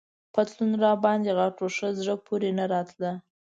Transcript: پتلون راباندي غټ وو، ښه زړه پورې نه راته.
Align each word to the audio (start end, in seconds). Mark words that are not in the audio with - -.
پتلون 0.33 0.71
راباندي 0.83 1.31
غټ 1.39 1.55
وو، 1.59 1.67
ښه 1.75 1.87
زړه 1.99 2.15
پورې 2.25 2.49
نه 2.59 2.65
راته. 2.73 3.09